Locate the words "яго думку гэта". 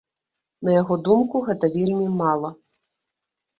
0.81-1.71